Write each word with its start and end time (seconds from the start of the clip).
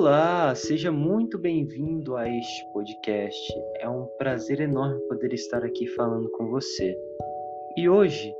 Olá, 0.00 0.54
seja 0.54 0.92
muito 0.92 1.36
bem-vindo 1.36 2.14
a 2.14 2.28
este 2.28 2.64
podcast. 2.72 3.52
É 3.80 3.88
um 3.88 4.06
prazer 4.16 4.60
enorme 4.60 5.00
poder 5.08 5.32
estar 5.32 5.64
aqui 5.64 5.88
falando 5.88 6.30
com 6.30 6.48
você. 6.50 6.96
E 7.76 7.88
hoje 7.88 8.32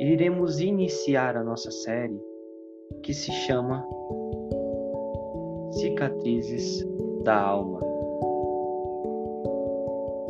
iremos 0.00 0.58
iniciar 0.58 1.36
a 1.36 1.44
nossa 1.44 1.70
série 1.70 2.20
que 3.04 3.14
se 3.14 3.30
chama 3.30 3.86
Cicatrizes 5.74 6.84
da 7.22 7.40
Alma. 7.40 7.78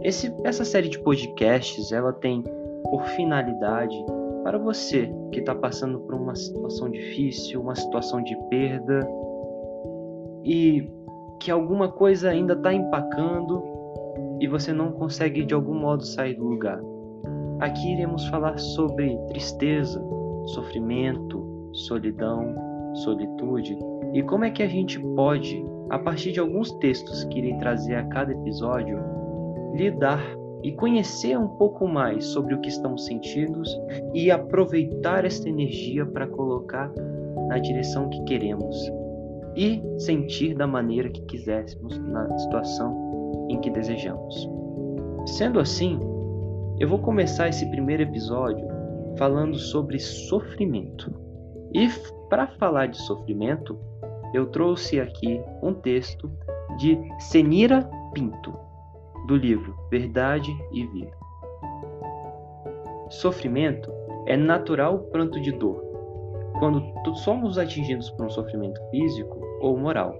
Esse, 0.03 0.37
essa 0.45 0.67
série 0.67 0.91
de 0.91 0.99
podcasts 0.99 1.93
ela 1.93 2.13
tem 2.13 2.45
por 2.91 3.07
finalidade 3.17 3.97
para 4.43 4.59
você 4.59 5.11
que 5.33 5.41
está 5.41 5.55
passando 5.55 5.99
por 6.01 6.15
uma 6.15 6.35
situação 6.35 6.91
difícil, 6.91 7.63
uma 7.63 7.75
situação 7.75 8.23
de 8.23 8.37
perda 8.51 9.01
e 10.45 10.89
que 11.41 11.51
alguma 11.51 11.89
coisa 11.89 12.31
ainda 12.31 12.53
está 12.53 12.73
empacando 12.73 13.63
e 14.41 14.47
você 14.47 14.73
não 14.73 14.93
consegue 14.93 15.45
de 15.45 15.55
algum 15.55 15.75
modo 15.75 16.05
sair 16.05 16.35
do 16.35 16.45
lugar. 16.45 16.81
Aqui 17.61 17.93
iremos 17.93 18.27
falar 18.27 18.59
sobre 18.59 19.17
tristeza, 19.29 20.03
sofrimento, 20.47 21.71
solidão, 21.73 22.55
solitude 22.95 23.77
e 24.13 24.23
como 24.23 24.45
é 24.45 24.51
que 24.51 24.63
a 24.63 24.69
gente 24.69 25.01
pode, 25.17 25.65
a 25.91 25.99
partir 25.99 26.33
de 26.33 26.41
alguns 26.41 26.71
textos 26.73 27.25
que 27.25 27.39
irei 27.39 27.57
trazer 27.59 27.97
a 27.97 28.05
cada 28.05 28.33
episódio, 28.33 28.99
lidar 29.75 30.23
e 30.63 30.73
conhecer 30.73 31.39
um 31.39 31.49
pouco 31.49 31.87
mais 31.87 32.25
sobre 32.27 32.55
o 32.55 32.61
que 32.61 32.69
estamos 32.69 33.05
sentindo 33.07 33.63
e 34.15 34.31
aproveitar 34.31 35.25
esta 35.25 35.49
energia 35.49 36.07
para 36.07 36.27
colocar 36.27 36.93
na 37.49 37.59
direção 37.59 38.09
que 38.09 38.23
queremos 38.25 38.77
e 39.57 39.83
sentir 39.99 40.55
da 40.55 40.67
maneira 40.67 41.09
que 41.09 41.23
quiséssemos 41.23 41.99
na 41.99 42.39
situação 42.39 43.47
em 43.51 43.61
que 43.61 43.71
desejamos. 43.71 44.49
Sendo 45.27 45.61
assim, 45.61 45.99
eu 46.79 46.89
vou 46.89 46.99
começar 46.99 47.49
esse 47.49 47.65
primeiro 47.71 48.03
episódio 48.03 48.67
falando 49.17 49.57
sobre 49.57 49.99
sofrimento. 49.99 51.13
E 51.73 51.89
para 52.29 52.49
falar 52.59 52.87
de 52.87 52.97
sofrimento, 52.99 53.79
eu 54.33 54.47
trouxe 54.47 55.01
aqui 55.01 55.41
um 55.63 55.73
texto 55.73 56.31
de 56.79 56.99
Senira 57.21 57.89
Pinto, 58.13 58.53
do 59.29 59.37
livro 59.37 59.77
Verdade 59.91 60.51
e 60.73 60.85
Vida. 60.87 61.13
Sofrimento 63.11 63.93
é 64.27 64.37
natural 64.37 64.99
pranto 65.13 65.41
de 65.41 65.53
dor, 65.53 65.81
quando 66.59 66.83
somos 67.17 67.59
atingidos 67.59 68.11
por 68.11 68.27
um 68.27 68.31
sofrimento 68.31 68.81
físico 68.91 69.44
ou 69.65 69.79
moral. 69.79 70.15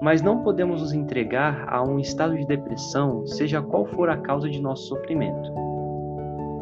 Mas 0.00 0.22
não 0.22 0.42
podemos 0.44 0.80
nos 0.80 0.92
entregar 0.92 1.66
a 1.68 1.82
um 1.82 1.98
estado 1.98 2.36
de 2.36 2.46
depressão, 2.46 3.26
seja 3.26 3.60
qual 3.60 3.84
for 3.84 4.08
a 4.08 4.16
causa 4.16 4.48
de 4.48 4.62
nosso 4.62 4.86
sofrimento. 4.86 5.52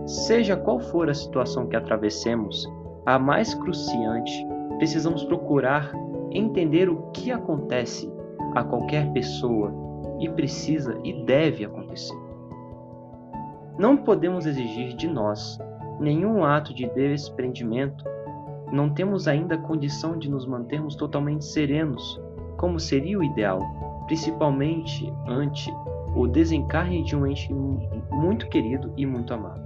Seja 0.06 0.56
qual 0.56 0.80
for 0.80 1.10
a 1.10 1.14
situação 1.14 1.66
que 1.66 1.76
atravessemos, 1.76 2.66
a 3.04 3.18
mais 3.18 3.52
cruciante, 3.54 4.46
precisamos 4.78 5.22
procurar 5.24 5.92
entender 6.30 6.88
o 6.88 7.10
que 7.10 7.30
acontece 7.30 8.10
a 8.54 8.64
qualquer 8.64 9.12
pessoa 9.12 9.72
e 10.18 10.28
precisa 10.30 10.98
e 11.04 11.12
deve 11.24 11.64
acontecer. 11.64 12.16
Não 13.78 13.98
podemos 13.98 14.46
exigir 14.46 14.94
de 14.94 15.06
nós 15.06 15.58
nenhum 16.00 16.42
ato 16.42 16.72
de 16.72 16.88
desprendimento 16.88 18.02
não 18.72 18.90
temos 18.90 19.28
ainda 19.28 19.56
condição 19.56 20.18
de 20.18 20.30
nos 20.30 20.46
mantermos 20.46 20.96
totalmente 20.96 21.44
serenos, 21.44 22.20
como 22.56 22.80
seria 22.80 23.18
o 23.18 23.24
ideal, 23.24 23.60
principalmente 24.06 25.12
ante 25.26 25.72
o 26.14 26.26
desencarne 26.26 27.02
de 27.02 27.14
um 27.14 27.26
ente 27.26 27.52
muito 28.10 28.48
querido 28.48 28.92
e 28.96 29.04
muito 29.04 29.34
amado. 29.34 29.60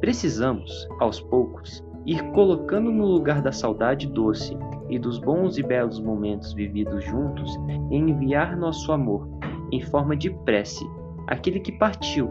Precisamos, 0.00 0.86
aos 1.00 1.20
poucos, 1.20 1.82
ir 2.04 2.22
colocando 2.32 2.92
no 2.92 3.06
lugar 3.06 3.40
da 3.40 3.50
saudade 3.50 4.06
doce 4.06 4.56
e 4.90 4.98
dos 4.98 5.18
bons 5.18 5.56
e 5.56 5.62
belos 5.62 5.98
momentos 5.98 6.52
vividos 6.52 7.02
juntos 7.04 7.58
e 7.90 7.96
enviar 7.96 8.56
nosso 8.56 8.92
amor 8.92 9.26
em 9.72 9.80
forma 9.80 10.14
de 10.14 10.30
prece 10.30 10.84
àquele 11.26 11.58
que 11.60 11.72
partiu, 11.72 12.28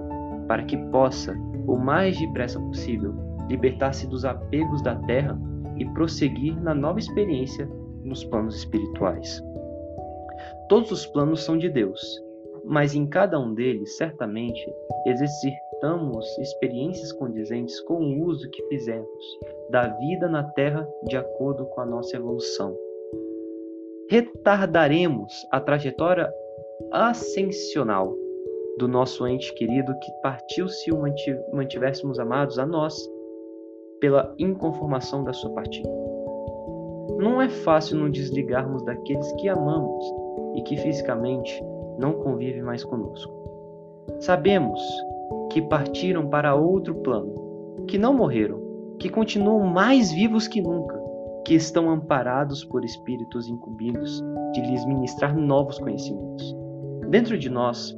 para 0.47 0.63
que 0.63 0.77
possa, 0.91 1.33
o 1.65 1.75
mais 1.77 2.17
depressa 2.19 2.59
possível, 2.59 3.32
libertar-se 3.49 4.07
dos 4.07 4.25
apegos 4.25 4.81
da 4.81 4.95
terra 4.95 5.37
e 5.77 5.85
prosseguir 5.93 6.59
na 6.61 6.73
nova 6.73 6.99
experiência 6.99 7.69
nos 8.03 8.23
planos 8.23 8.55
espirituais. 8.57 9.43
Todos 10.69 10.91
os 10.91 11.05
planos 11.05 11.43
são 11.43 11.57
de 11.57 11.69
Deus, 11.69 12.01
mas 12.63 12.95
em 12.95 13.05
cada 13.05 13.39
um 13.39 13.53
deles, 13.53 13.97
certamente, 13.97 14.61
exercitamos 15.05 16.25
experiências 16.37 17.11
condizentes 17.11 17.79
com 17.81 17.95
o 17.95 18.25
uso 18.25 18.49
que 18.49 18.63
fizemos 18.67 19.07
da 19.69 19.87
vida 19.87 20.27
na 20.29 20.43
Terra 20.43 20.87
de 21.07 21.17
acordo 21.17 21.65
com 21.67 21.81
a 21.81 21.85
nossa 21.85 22.15
evolução. 22.15 22.75
Retardaremos 24.09 25.31
a 25.51 25.59
trajetória 25.59 26.31
ascensional 26.91 28.15
do 28.77 28.87
nosso 28.87 29.27
ente 29.27 29.53
querido 29.53 29.93
que 29.99 30.11
partiu 30.21 30.67
se 30.67 30.91
o 30.91 31.01
mantivéssemos 31.53 32.19
amados 32.19 32.57
a 32.57 32.65
nós 32.65 32.95
pela 34.03 34.35
inconformação 34.37 35.23
da 35.23 35.31
sua 35.31 35.49
partida. 35.51 35.89
Não 37.17 37.41
é 37.41 37.47
fácil 37.47 37.95
nos 37.95 38.11
desligarmos 38.11 38.83
daqueles 38.83 39.31
que 39.39 39.47
amamos 39.47 40.03
e 40.55 40.61
que 40.63 40.75
fisicamente 40.75 41.63
não 41.97 42.11
convivem 42.11 42.61
mais 42.61 42.83
conosco. 42.83 43.33
Sabemos 44.19 44.81
que 45.49 45.61
partiram 45.61 46.27
para 46.27 46.53
outro 46.53 46.95
plano, 46.95 47.85
que 47.87 47.97
não 47.97 48.13
morreram, 48.13 48.59
que 48.99 49.07
continuam 49.07 49.65
mais 49.67 50.11
vivos 50.11 50.49
que 50.49 50.61
nunca, 50.61 51.01
que 51.45 51.53
estão 51.53 51.89
amparados 51.89 52.65
por 52.65 52.83
espíritos 52.83 53.47
incumbidos 53.47 54.21
de 54.51 54.59
lhes 54.59 54.85
ministrar 54.85 55.33
novos 55.33 55.79
conhecimentos. 55.79 56.53
Dentro 57.07 57.37
de 57.37 57.49
nós, 57.49 57.97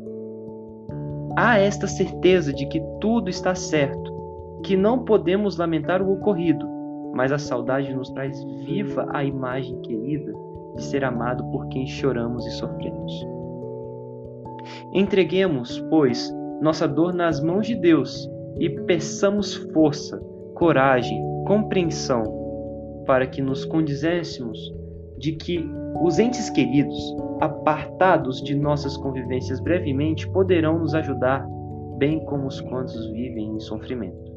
há 1.36 1.58
esta 1.58 1.88
certeza 1.88 2.54
de 2.54 2.68
que 2.68 2.80
tudo 3.02 3.28
está 3.28 3.56
certo 3.56 4.15
que 4.64 4.76
não 4.76 5.04
podemos 5.04 5.58
lamentar 5.58 6.02
o 6.02 6.12
ocorrido, 6.12 6.68
mas 7.14 7.32
a 7.32 7.38
saudade 7.38 7.94
nos 7.94 8.10
traz 8.10 8.44
viva 8.66 9.08
a 9.14 9.24
imagem 9.24 9.80
querida 9.82 10.34
de 10.76 10.84
ser 10.84 11.04
amado 11.04 11.44
por 11.52 11.68
quem 11.70 11.88
choramos 11.88 12.46
e 12.46 12.52
sofremos. 12.52 13.26
Entreguemos, 14.94 15.80
pois, 15.90 16.34
nossa 16.62 16.88
dor 16.88 17.14
nas 17.14 17.42
mãos 17.42 17.68
de 17.68 17.76
Deus 17.76 18.30
e 18.60 18.70
peçamos 18.70 19.56
força, 19.74 20.20
coragem, 20.56 21.22
compreensão, 21.46 22.24
para 23.06 23.28
que 23.28 23.42
nos 23.42 23.66
condizéssemos 23.66 24.74
de 25.18 25.34
que 25.34 25.70
os 26.02 26.20
entes 26.20 26.50
queridos, 26.50 27.16
apartados 27.40 28.42
de 28.42 28.56
nossas 28.56 28.98
convivências 28.98 29.60
brevemente, 29.60 30.28
poderão 30.30 30.80
nos 30.80 30.94
ajudar, 30.94 31.48
bem 31.98 32.24
como 32.26 32.48
os 32.48 32.60
quantos 32.62 33.08
vivem 33.12 33.56
em 33.56 33.60
sofrimento. 33.60 34.34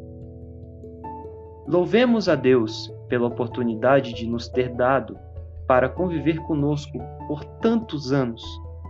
Louvemos 1.69 2.31
a 2.31 2.35
Deus 2.35 2.91
pela 3.11 3.27
oportunidade 3.27 4.15
de 4.15 4.27
nos 4.27 4.49
ter 4.49 4.71
dado 4.71 5.19
para 5.67 5.87
conviver 5.87 6.39
conosco 6.45 6.99
por 7.27 7.45
tantos 7.45 8.11
anos, 8.11 8.43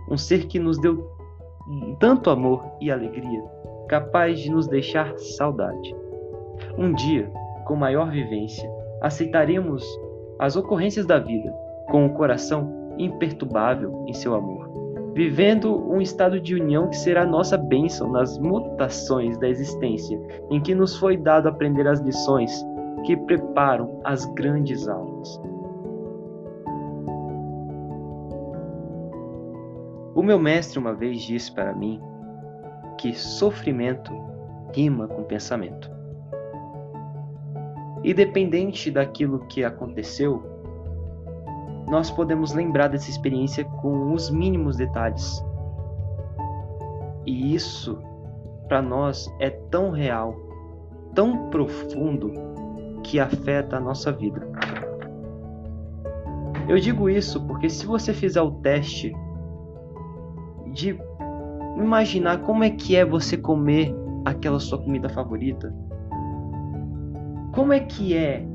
um 0.09 0.15
ser 0.15 0.47
que 0.47 0.57
nos 0.57 0.79
deu 0.79 1.05
tanto 1.99 2.29
amor 2.29 2.65
e 2.79 2.89
alegria, 2.89 3.43
capaz 3.89 4.39
de 4.39 4.49
nos 4.49 4.65
deixar 4.65 5.13
saudade. 5.17 5.93
Um 6.77 6.93
dia, 6.93 7.29
com 7.65 7.75
maior 7.75 8.09
vivência, 8.09 8.71
aceitaremos 9.01 9.83
as 10.39 10.55
ocorrências 10.55 11.05
da 11.05 11.19
vida 11.19 11.53
com 11.89 12.05
o 12.05 12.13
coração 12.13 12.95
imperturbável 12.97 14.05
em 14.07 14.13
seu 14.13 14.33
amor, 14.33 14.69
vivendo 15.13 15.85
um 15.91 15.99
estado 15.99 16.39
de 16.39 16.55
união 16.55 16.87
que 16.87 16.95
será 16.95 17.25
nossa 17.25 17.57
bênção 17.57 18.09
nas 18.09 18.39
mutações 18.39 19.37
da 19.37 19.49
existência, 19.49 20.17
em 20.49 20.61
que 20.61 20.73
nos 20.73 20.97
foi 20.97 21.17
dado 21.17 21.49
aprender 21.49 21.85
as 21.85 21.99
lições 21.99 22.63
que 23.05 23.15
preparam 23.15 23.99
as 24.03 24.25
grandes 24.33 24.87
almas. 24.87 25.39
O 30.15 30.21
meu 30.21 30.37
mestre 30.37 30.77
uma 30.77 30.93
vez 30.93 31.21
disse 31.21 31.51
para 31.51 31.73
mim 31.73 32.01
que 32.97 33.13
sofrimento 33.13 34.11
rima 34.73 35.07
com 35.07 35.23
pensamento. 35.23 35.89
Independente 38.03 38.91
daquilo 38.91 39.39
que 39.47 39.63
aconteceu, 39.63 40.43
nós 41.89 42.11
podemos 42.11 42.53
lembrar 42.53 42.87
dessa 42.87 43.09
experiência 43.09 43.65
com 43.81 44.13
os 44.13 44.29
mínimos 44.29 44.77
detalhes. 44.77 45.43
E 47.25 47.55
isso, 47.55 48.01
para 48.67 48.81
nós, 48.81 49.33
é 49.39 49.49
tão 49.49 49.89
real, 49.89 50.35
tão 51.15 51.49
profundo, 51.49 52.31
que 53.09 53.19
afeta 53.19 53.77
a 53.77 53.79
nossa 53.79 54.11
vida. 54.11 54.47
Eu 56.67 56.77
digo 56.77 57.09
isso 57.09 57.43
porque 57.47 57.67
se 57.67 57.83
você 57.83 58.13
fizer 58.13 58.41
o 58.41 58.51
teste 58.61 59.11
de 60.71 60.95
imaginar 61.75 62.43
como 62.43 62.63
é 62.63 62.69
que 62.69 62.95
é 62.95 63.03
você 63.03 63.35
comer 63.35 63.95
aquela 64.23 64.59
sua 64.59 64.77
comida 64.77 65.09
favorita, 65.09 65.73
como 67.55 67.73
é 67.73 67.79
que 67.79 68.15
é 68.15 68.45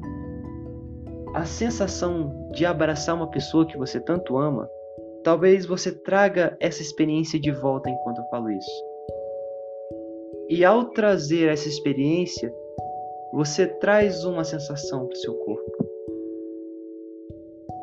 a 1.34 1.44
sensação 1.44 2.48
de 2.52 2.64
abraçar 2.64 3.16
uma 3.16 3.26
pessoa 3.26 3.66
que 3.66 3.76
você 3.76 3.98
tanto 3.98 4.38
ama, 4.38 4.68
talvez 5.24 5.66
você 5.66 5.90
traga 5.90 6.56
essa 6.60 6.80
experiência 6.80 7.40
de 7.40 7.50
volta 7.50 7.90
enquanto 7.90 8.18
eu 8.18 8.28
falo 8.28 8.48
isso. 8.52 8.84
E 10.48 10.64
ao 10.64 10.84
trazer 10.84 11.48
essa 11.48 11.68
experiência, 11.68 12.54
você 13.34 13.66
traz 13.66 14.24
uma 14.24 14.44
sensação 14.44 15.08
para 15.08 15.14
o 15.14 15.18
seu 15.18 15.34
corpo. 15.34 15.84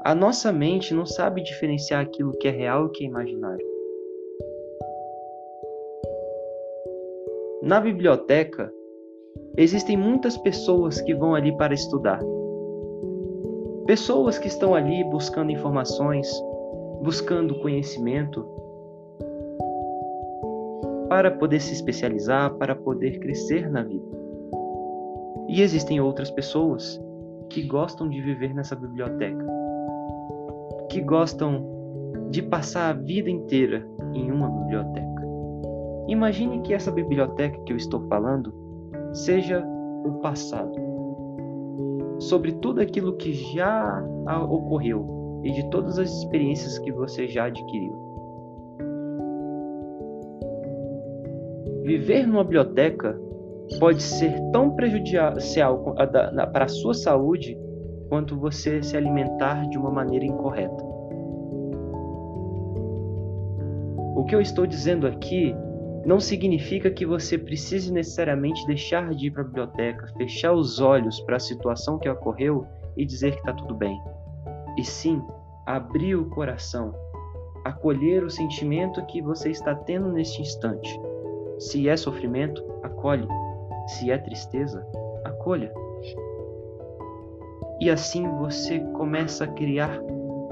A 0.02 0.16
nossa 0.16 0.50
mente 0.50 0.94
não 0.94 1.06
sabe 1.06 1.44
diferenciar 1.44 2.02
aquilo 2.02 2.32
que 2.38 2.48
é 2.48 2.52
real 2.52 2.84
e 2.84 2.86
o 2.86 2.90
que 2.90 3.04
é 3.04 3.08
imaginário. 3.08 3.68
Na 7.62 7.82
biblioteca, 7.82 8.74
existem 9.58 9.98
muitas 9.98 10.38
pessoas 10.38 11.02
que 11.02 11.14
vão 11.14 11.36
ali 11.36 11.56
para 11.58 11.74
estudar. 11.74 12.22
Pessoas 13.86 14.38
que 14.38 14.48
estão 14.48 14.74
ali 14.74 15.04
buscando 15.04 15.52
informações, 15.52 16.32
buscando 17.02 17.60
conhecimento, 17.60 18.48
para 21.10 21.30
poder 21.30 21.60
se 21.60 21.74
especializar, 21.74 22.54
para 22.54 22.74
poder 22.74 23.20
crescer 23.20 23.70
na 23.70 23.84
vida. 23.84 24.31
E 25.52 25.62
existem 25.62 26.00
outras 26.00 26.32
pessoas 26.32 26.98
que 27.50 27.62
gostam 27.64 28.08
de 28.08 28.22
viver 28.22 28.54
nessa 28.54 28.74
biblioteca, 28.74 29.46
que 30.90 31.02
gostam 31.02 31.66
de 32.30 32.42
passar 32.42 32.90
a 32.90 32.94
vida 32.94 33.30
inteira 33.30 33.86
em 34.14 34.32
uma 34.32 34.50
biblioteca. 34.50 35.22
Imagine 36.08 36.62
que 36.62 36.74
essa 36.74 36.90
biblioteca 36.90 37.60
que 37.66 37.74
eu 37.74 37.76
estou 37.76 38.00
falando 38.08 38.54
seja 39.12 39.62
o 40.06 40.14
passado, 40.22 40.72
sobre 42.20 42.54
tudo 42.54 42.80
aquilo 42.80 43.18
que 43.18 43.34
já 43.34 44.02
ocorreu 44.50 45.42
e 45.44 45.52
de 45.52 45.70
todas 45.70 46.00
as 46.00 46.10
experiências 46.10 46.80
que 46.80 46.94
você 46.94 47.28
já 47.28 47.48
adquiriu. 47.48 48.00
Viver 51.84 52.26
numa 52.26 52.46
biblioteca 52.46 53.20
pode 53.80 54.02
ser 54.02 54.40
tão 54.52 54.72
prejudicial 54.72 55.96
para 56.54 56.66
a 56.66 56.70
sua 56.70 56.94
saúde 56.94 57.58
quanto 58.10 58.38
você 58.38 58.84
se 58.84 58.98
alimentar 58.98 59.68
de 59.70 59.78
uma 59.78 59.90
maneira 59.90 60.26
incorreta. 60.26 60.84
O 64.16 64.26
que 64.26 64.36
eu 64.36 64.42
estou 64.42 64.68
dizendo 64.68 65.08
aqui 65.08 65.56
não 66.06 66.20
significa 66.20 66.90
que 66.90 67.06
você 67.06 67.38
precise 67.38 67.92
necessariamente 67.92 68.66
deixar 68.66 69.14
de 69.14 69.28
ir 69.28 69.32
para 69.32 69.44
a 69.44 69.46
biblioteca, 69.46 70.08
fechar 70.18 70.54
os 70.54 70.80
olhos 70.80 71.20
para 71.22 71.38
a 71.38 71.40
situação 71.40 71.98
que 71.98 72.10
ocorreu 72.10 72.66
e 72.98 73.06
dizer 73.06 73.32
que 73.32 73.40
está 73.40 73.54
tudo 73.54 73.76
bem. 73.76 74.00
E 74.78 74.84
sim, 74.84 75.22
abrir 75.66 76.16
o 76.16 76.30
coração, 76.30 76.94
acolher 77.64 78.24
o 78.24 78.30
sentimento 78.30 79.06
que 79.06 79.22
você 79.22 79.52
está 79.52 79.76
tendo 79.76 80.12
neste 80.12 80.42
instante. 80.42 81.00
Se 81.60 81.88
é 81.88 81.96
sofrimento, 81.96 82.64
acolhe. 82.84 83.28
Se 83.88 84.12
é 84.12 84.18
tristeza, 84.18 84.86
acolha. 85.24 85.74
E 87.80 87.90
assim 87.90 88.28
você 88.38 88.80
começa 88.94 89.44
a 89.46 89.48
criar 89.48 90.00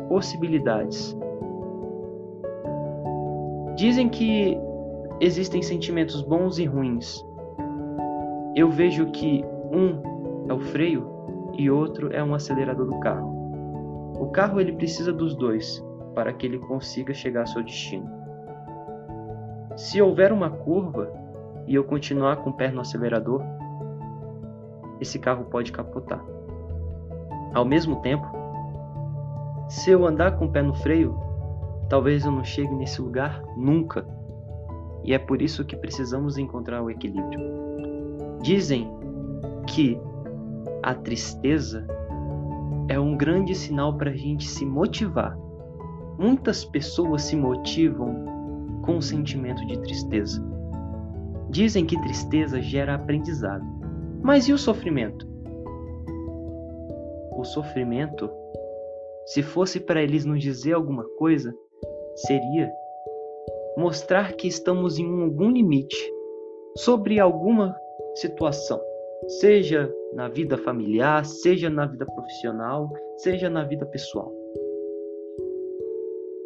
possibilidades. 0.08 1.16
Dizem 3.76 4.10
que 4.10 4.58
existem 5.20 5.62
sentimentos 5.62 6.22
bons 6.22 6.58
e 6.58 6.66
ruins. 6.66 7.24
Eu 8.56 8.70
vejo 8.70 9.12
que 9.12 9.46
um 9.72 10.02
é 10.50 10.54
o 10.54 10.60
freio 10.60 11.08
e 11.54 11.70
outro 11.70 12.12
é 12.12 12.24
um 12.24 12.34
acelerador 12.34 12.88
do 12.88 13.00
carro. 13.00 13.40
O 14.20 14.28
carro 14.32 14.60
ele 14.60 14.74
precisa 14.74 15.14
dos 15.14 15.36
dois 15.36 15.84
para 16.16 16.34
que 16.34 16.46
ele 16.46 16.58
consiga 16.58 17.14
chegar 17.14 17.42
ao 17.42 17.48
seu 17.48 17.64
destino. 17.64 18.10
Se 19.78 20.02
houver 20.02 20.34
uma 20.34 20.50
curva 20.50 21.14
e 21.70 21.76
eu 21.76 21.84
continuar 21.84 22.38
com 22.38 22.50
o 22.50 22.54
pé 22.54 22.72
no 22.72 22.82
acelerador, 22.82 23.44
esse 25.00 25.20
carro 25.20 25.46
pode 25.46 25.72
capotar. 25.72 26.20
Ao 27.54 27.64
mesmo 27.64 27.98
tempo, 27.98 28.26
se 29.70 29.92
eu 29.92 30.04
andar 30.04 30.32
com 30.32 30.46
o 30.46 30.52
pé 30.52 30.64
no 30.64 30.74
freio, 30.74 31.16
talvez 31.88 32.26
eu 32.26 32.32
não 32.32 32.44
chegue 32.44 32.74
nesse 32.74 33.00
lugar 33.00 33.44
nunca. 33.56 34.04
E 35.04 35.14
é 35.14 35.20
por 35.20 35.44
isso 35.44 35.64
que 35.64 35.78
precisamos 35.78 36.40
encontrar 36.40 36.82
o 36.82 36.90
equilíbrio. 36.90 37.40
Dizem 38.42 38.90
que 39.68 40.02
a 40.82 40.96
tristeza 40.96 41.86
é 42.88 43.00
um 43.00 43.16
grande 43.16 43.54
sinal 43.54 43.96
para 43.96 44.10
a 44.10 44.16
gente 44.16 44.48
se 44.48 44.66
motivar. 44.66 45.38
Muitas 46.18 46.66
pessoas 46.66 47.22
se 47.22 47.36
motivam 47.36 48.26
com 48.82 48.98
o 48.98 49.02
sentimento 49.04 49.64
de 49.68 49.78
tristeza. 49.80 50.44
Dizem 51.50 51.86
que 51.86 52.00
tristeza 52.02 52.62
gera 52.62 52.96
aprendizado. 52.96 53.66
Mas 54.22 54.48
e 54.48 54.54
o 54.54 54.58
sofrimento? 54.58 55.28
O 57.36 57.44
sofrimento, 57.44 58.30
se 59.26 59.42
fosse 59.42 59.80
para 59.80 60.04
eles 60.04 60.26
nos 60.26 60.42
dizer 60.42 60.74
alguma 60.74 61.04
coisa, 61.18 61.56
seria 62.16 62.72
mostrar 63.78 64.34
que 64.34 64.48
estamos 64.48 65.00
em 65.00 65.24
algum 65.24 65.50
limite 65.50 65.98
sobre 66.78 67.20
alguma 67.20 67.76
situação, 68.16 68.80
seja 69.40 69.92
na 70.14 70.28
vida 70.28 70.58
familiar, 70.58 71.26
seja 71.26 71.70
na 71.70 71.86
vida 71.86 72.06
profissional, 72.06 72.92
seja 73.18 73.50
na 73.50 73.64
vida 73.64 73.86
pessoal. 73.86 74.32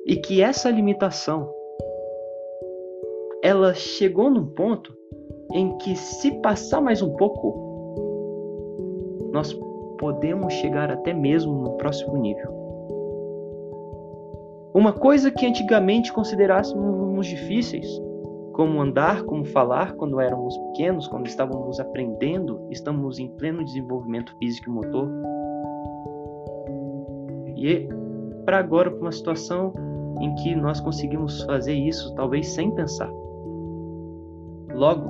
E 0.05 0.15
que 0.17 0.41
essa 0.41 0.69
limitação 0.69 1.51
ela 3.43 3.73
chegou 3.73 4.29
num 4.29 4.45
ponto 4.45 4.95
em 5.51 5.77
que, 5.77 5.97
se 5.97 6.31
passar 6.39 6.79
mais 6.79 7.01
um 7.01 7.13
pouco, 7.17 7.61
nós 9.33 9.53
podemos 9.99 10.53
chegar 10.53 10.89
até 10.89 11.13
mesmo 11.13 11.53
no 11.61 11.71
próximo 11.71 12.15
nível. 12.15 12.49
Uma 14.73 14.93
coisa 14.93 15.29
que 15.29 15.45
antigamente 15.45 16.13
considerássemos 16.13 17.27
difíceis, 17.27 17.85
como 18.53 18.81
andar, 18.81 19.23
como 19.23 19.43
falar 19.43 19.93
quando 19.95 20.21
éramos 20.21 20.57
pequenos, 20.69 21.05
quando 21.09 21.27
estávamos 21.27 21.81
aprendendo, 21.81 22.65
estamos 22.71 23.19
em 23.19 23.27
pleno 23.27 23.65
desenvolvimento 23.65 24.33
físico 24.37 24.69
e 24.69 24.73
motor. 24.73 25.09
E 27.57 27.89
para 28.45 28.57
agora, 28.59 28.89
para 28.89 29.01
uma 29.01 29.11
situação 29.11 29.73
em 30.21 30.33
que 30.35 30.55
nós 30.55 30.79
conseguimos 30.79 31.43
fazer 31.43 31.73
isso, 31.73 32.15
talvez 32.15 32.47
sem 32.47 32.71
pensar. 32.71 33.11
Logo, 34.73 35.09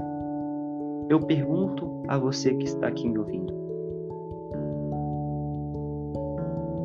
eu 1.10 1.20
pergunto 1.20 2.04
a 2.08 2.18
você 2.18 2.54
que 2.54 2.66
está 2.66 2.88
aqui 2.88 3.08
me 3.08 3.18
ouvindo: 3.18 3.54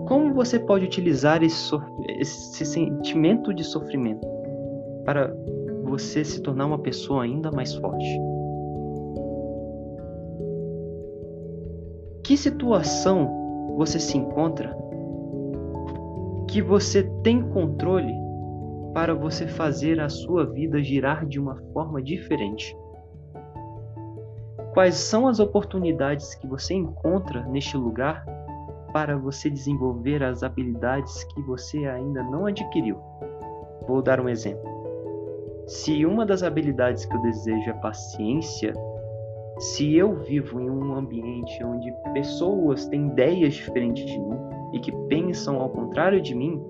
como 0.06 0.32
você 0.32 0.58
pode 0.58 0.84
utilizar 0.84 1.42
esse, 1.42 1.74
esse 2.18 2.64
sentimento 2.64 3.52
de 3.52 3.64
sofrimento 3.64 4.26
para 5.04 5.34
você 5.84 6.24
se 6.24 6.40
tornar 6.40 6.66
uma 6.66 6.78
pessoa 6.78 7.24
ainda 7.24 7.50
mais 7.50 7.74
forte? 7.74 8.20
Que 12.24 12.36
situação 12.36 13.74
você 13.76 13.98
se 13.98 14.18
encontra 14.18 14.76
que 16.48 16.62
você 16.62 17.02
tem 17.22 17.42
controle 17.50 18.12
para 18.92 19.14
você 19.14 19.46
fazer 19.46 20.00
a 20.00 20.08
sua 20.08 20.46
vida 20.46 20.82
girar 20.82 21.26
de 21.26 21.38
uma 21.38 21.56
forma 21.72 22.02
diferente. 22.02 22.76
Quais 24.72 24.94
são 24.94 25.26
as 25.26 25.40
oportunidades 25.40 26.34
que 26.34 26.46
você 26.46 26.74
encontra 26.74 27.44
neste 27.46 27.76
lugar 27.76 28.24
para 28.92 29.16
você 29.16 29.50
desenvolver 29.50 30.22
as 30.22 30.42
habilidades 30.42 31.24
que 31.24 31.42
você 31.42 31.86
ainda 31.86 32.22
não 32.22 32.46
adquiriu? 32.46 32.98
Vou 33.86 34.02
dar 34.02 34.20
um 34.20 34.28
exemplo. 34.28 34.68
Se 35.66 36.06
uma 36.06 36.24
das 36.24 36.42
habilidades 36.42 37.04
que 37.04 37.14
eu 37.14 37.20
desejo 37.22 37.70
é 37.70 37.74
paciência, 37.74 38.72
se 39.58 39.96
eu 39.96 40.14
vivo 40.22 40.60
em 40.60 40.70
um 40.70 40.94
ambiente 40.94 41.62
onde 41.64 41.92
pessoas 42.14 42.86
têm 42.86 43.08
ideias 43.08 43.54
diferentes 43.54 44.06
de 44.06 44.18
mim 44.18 44.47
e 44.72 44.80
que 44.80 44.92
pensam 45.08 45.60
ao 45.60 45.68
contrário 45.68 46.20
de 46.20 46.34
mim, 46.34 46.62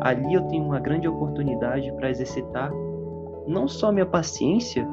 ali 0.00 0.34
eu 0.34 0.42
tenho 0.48 0.64
uma 0.64 0.80
grande 0.80 1.08
oportunidade 1.08 1.92
para 1.92 2.10
exercitar 2.10 2.72
não 3.46 3.68
só 3.68 3.92
minha 3.92 4.06
paciência, 4.06 4.86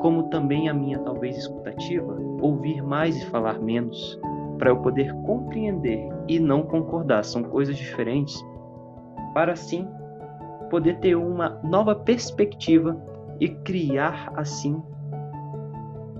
como 0.00 0.24
também 0.24 0.68
a 0.68 0.74
minha 0.74 0.98
talvez 1.00 1.36
escutativa, 1.36 2.16
ouvir 2.40 2.82
mais 2.82 3.16
e 3.16 3.26
falar 3.26 3.58
menos, 3.58 4.18
para 4.58 4.70
eu 4.70 4.76
poder 4.76 5.12
compreender 5.24 6.08
e 6.28 6.38
não 6.38 6.62
concordar, 6.62 7.24
são 7.24 7.42
coisas 7.42 7.76
diferentes, 7.76 8.44
para 9.34 9.52
assim 9.52 9.86
poder 10.70 10.98
ter 10.98 11.16
uma 11.16 11.60
nova 11.64 11.94
perspectiva 11.94 12.96
e 13.40 13.48
criar 13.48 14.32
assim 14.36 14.80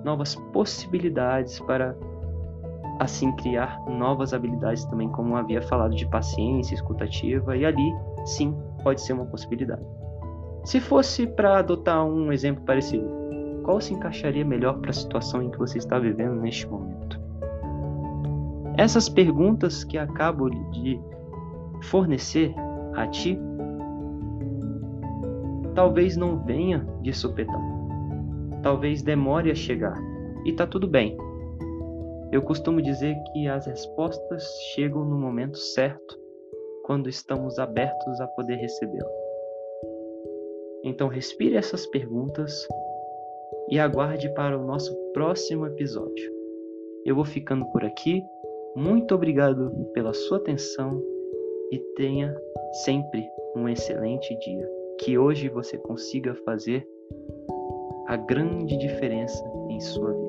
novas 0.04 0.34
possibilidades 0.52 1.60
para 1.60 1.96
assim 2.98 3.30
criar 3.32 3.80
novas 3.86 4.34
habilidades 4.34 4.84
também, 4.86 5.08
como 5.08 5.36
havia 5.36 5.62
falado 5.62 5.94
de 5.94 6.06
paciência, 6.06 6.74
escutativa, 6.74 7.56
e 7.56 7.64
ali 7.64 7.94
sim 8.24 8.56
pode 8.82 9.00
ser 9.00 9.12
uma 9.12 9.26
possibilidade. 9.26 9.82
Se 10.64 10.80
fosse 10.80 11.26
para 11.26 11.58
adotar 11.58 12.04
um 12.04 12.32
exemplo 12.32 12.64
parecido, 12.64 13.08
qual 13.62 13.80
se 13.80 13.94
encaixaria 13.94 14.44
melhor 14.44 14.78
para 14.78 14.90
a 14.90 14.94
situação 14.94 15.42
em 15.42 15.50
que 15.50 15.58
você 15.58 15.78
está 15.78 15.98
vivendo 15.98 16.40
neste 16.40 16.66
momento? 16.66 17.20
Essas 18.76 19.08
perguntas 19.08 19.84
que 19.84 19.98
acabo 19.98 20.48
de 20.48 21.00
fornecer 21.82 22.54
a 22.94 23.06
ti 23.06 23.38
talvez 25.74 26.16
não 26.16 26.36
venha 26.38 26.86
de 27.02 27.12
supetão. 27.12 27.78
Talvez 28.62 29.02
demore 29.02 29.50
a 29.50 29.54
chegar. 29.54 29.96
E 30.44 30.52
tá 30.52 30.66
tudo 30.66 30.88
bem. 30.88 31.16
Eu 32.30 32.42
costumo 32.42 32.82
dizer 32.82 33.16
que 33.32 33.48
as 33.48 33.66
respostas 33.66 34.44
chegam 34.74 35.04
no 35.04 35.18
momento 35.18 35.56
certo, 35.56 36.18
quando 36.84 37.08
estamos 37.08 37.58
abertos 37.58 38.20
a 38.20 38.26
poder 38.28 38.56
recebê-las. 38.56 39.12
Então 40.84 41.08
respire 41.08 41.56
essas 41.56 41.86
perguntas 41.86 42.66
e 43.70 43.78
aguarde 43.78 44.28
para 44.34 44.58
o 44.58 44.64
nosso 44.64 44.94
próximo 45.12 45.66
episódio. 45.66 46.32
Eu 47.04 47.14
vou 47.14 47.24
ficando 47.24 47.64
por 47.72 47.84
aqui. 47.84 48.22
Muito 48.76 49.14
obrigado 49.14 49.70
pela 49.92 50.12
sua 50.12 50.38
atenção 50.38 51.02
e 51.72 51.78
tenha 51.96 52.34
sempre 52.84 53.26
um 53.56 53.68
excelente 53.68 54.34
dia 54.38 54.68
que 54.98 55.16
hoje 55.16 55.48
você 55.48 55.78
consiga 55.78 56.34
fazer 56.44 56.86
a 58.06 58.16
grande 58.16 58.76
diferença 58.76 59.44
em 59.68 59.80
sua 59.80 60.12
vida. 60.12 60.27